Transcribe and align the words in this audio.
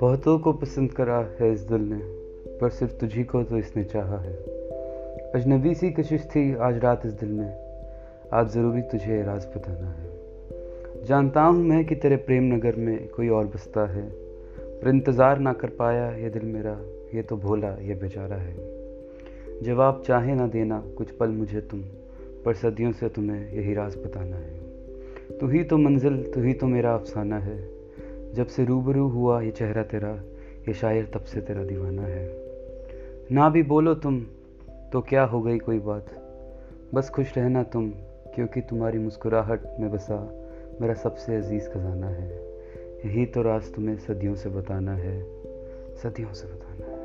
बहुतों 0.00 0.38
को 0.38 0.52
पसंद 0.52 0.92
करा 0.92 1.28
है 1.40 1.52
इस 1.52 1.60
दिल 1.60 1.80
ने, 1.80 2.00
पर 2.58 2.70
सिर्फ़ 2.70 2.92
तुझी 2.92 3.24
को 3.24 3.42
तो 3.42 3.58
इसने 3.58 3.84
चाहा 3.84 4.18
है। 4.18 4.32
अजनबी 5.34 5.74
सी 5.74 5.90
कशिश 5.90 6.24
थी 6.24 6.54
आज 6.54 6.78
रात 6.78 7.02
इस 7.06 7.12
दिल 7.12 7.28
में। 7.28 7.54
आज 8.32 8.48
ज़रूरी 8.48 8.82
तुझे 8.82 9.22
राज 9.22 9.46
बताना 9.46 9.90
है। 9.90 10.10
जानता 11.04 11.42
हूँ 11.42 11.64
मैं 11.64 11.84
कि 11.84 11.94
तेरे 11.94 12.16
प्रेम 12.16 12.54
नगर 12.54 12.76
में 12.76 13.08
कोई 13.08 13.28
और 13.28 13.46
बसता 13.46 13.86
है, 13.86 14.08
पर 14.58 14.88
इंतज़ार 14.88 15.38
ना 15.38 15.52
कर 15.52 15.68
पाया 15.68 16.10
ये 16.10 16.30
दिल 16.30 16.42
मेरा, 16.42 16.80
ये 17.14 17.22
तो 17.22 17.36
भोला, 17.36 17.68
ये 17.68 17.94
बेचारा 17.94 18.36
है। 18.36 18.56
जवाब 19.62 20.02
चाहे 20.06 20.34
ना 20.34 20.46
देना, 20.46 20.84
कुछ 20.98 21.10
पल 21.10 21.28
मुझे 21.28 21.60
तुम। 21.60 21.84
पर 22.46 22.54
सदियों 22.54 22.92
से 22.92 23.08
तुम्हें 23.08 23.52
यही 23.52 23.74
राज 23.74 23.96
बताना 23.96 24.36
है। 24.36 24.60
तू 25.38 25.48
ही 25.48 25.64
तो 25.64 25.78
मंजिल, 25.78 26.32
तू 26.34 26.42
ही 26.42 26.52
तो 26.52 26.66
मेरा 26.66 26.94
अफसाना 26.94 27.38
है। 27.38 27.68
जब 28.34 28.46
से 28.46 28.64
रूबरू 28.64 29.08
हुआ 29.08 29.40
ये 29.40 29.50
चेहरा 29.50 29.82
तेरा, 29.82 30.14
ये 30.68 30.74
शायर 30.74 31.10
तब 31.14 31.20
से 31.20 31.40
तेरा 31.40 31.64
दीवाना 31.64 32.02
है। 32.02 32.36
ना 33.32 33.48
भी 33.48 33.62
बोलो 33.62 33.94
तुम 33.94 34.26
तो 34.92 35.00
क्या 35.00 35.24
हो 35.24 35.42
गई 35.42 35.58
कोई 35.58 35.78
बात? 35.78 36.06
बस 36.94 37.10
खुश 37.10 37.38
रहना 37.38 37.62
तुम, 37.62 37.90
क्योंकि 38.34 38.60
तुम्हारी 38.60 38.98
मुस्कुराहट 38.98 39.60
में 39.80 39.90
बसा 39.90 40.46
मेरा 40.80 40.94
सबसे 40.94 41.36
अज़ीज़ 41.36 41.68
खजाना 41.68 42.08
है। 42.08 42.30
यही 43.04 43.26
तो 43.26 43.42
राज 43.42 43.74
तुम्हें 43.74 43.96
सदियों 43.96 44.34
से 44.34 44.48
बताना 44.48 44.94
है, 44.94 45.22
सदियों 45.96 46.32
से 46.32 46.46
बताना 46.48 46.86
है। 46.86 46.95